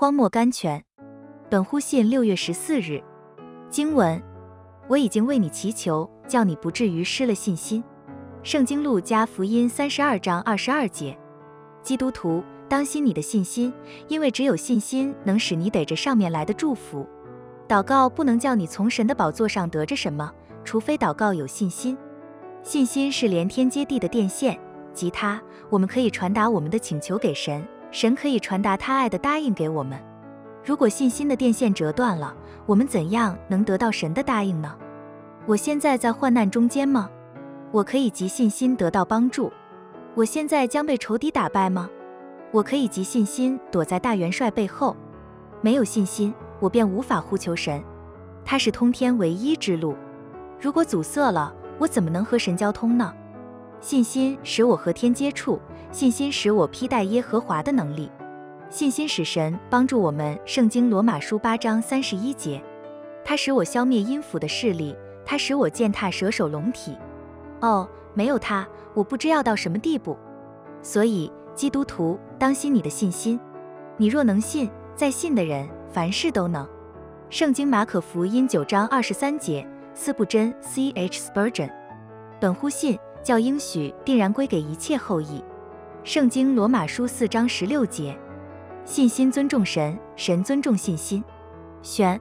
[0.00, 0.84] 荒漠甘泉。
[1.50, 3.02] 本乎信六月十四日。
[3.68, 4.22] 经文：
[4.86, 7.82] 我已经为你祈求，叫你不至于失了信心。
[8.44, 11.18] 圣经路加福音三十二章二十二节。
[11.82, 13.74] 基督徒，当心你的信心，
[14.06, 17.04] 因为只有信心能使你得着上面来的祝福。
[17.66, 21.98] 祷告不能叫你从神的宝座上得着什么，除非祷告有信心。
[22.62, 24.60] 信心是连天接地的电线，
[24.94, 29.98] 即它，我们可以传达我们的请求给神，神可以传达他爱的答应给我们。
[30.64, 32.34] 如果信心的电线折断了，
[32.66, 34.74] 我们怎样能得到神的答应呢？
[35.46, 37.08] 我现在在患难中间吗？
[37.72, 39.50] 我可以及信心得到帮助。
[40.14, 41.88] 我现在将被仇敌打败吗？
[42.50, 44.96] 我可以及信心躲在大元帅背后。
[45.60, 47.82] 没有信心，我便无法呼求神。
[48.44, 49.96] 他是通天唯一之路。
[50.60, 53.14] 如果阻塞了，我怎么能和神交通呢？
[53.80, 55.60] 信心使我和天接触，
[55.90, 58.10] 信心使我披戴耶和华的能力。
[58.70, 60.38] 信心使神帮助我们。
[60.44, 62.62] 圣经罗马书八章三十一节，
[63.24, 66.96] 他使我消灭阴府的势力，他使我践踏蛇首龙体。
[67.60, 70.16] 哦，没有他，我不知要到什么地步。
[70.82, 73.40] 所以，基督徒，当心你的信心。
[73.96, 76.68] 你若能信，在信的人凡事都能。
[77.30, 81.70] 圣经马可福音九章二十三节，斯布真 C H Spurgeon，
[82.38, 85.42] 本乎信，叫应许定然归给一切后裔。
[86.08, 88.18] 圣经罗马书四章十六节。
[88.86, 91.22] 信心尊重神，神尊重信心。
[91.82, 92.18] 选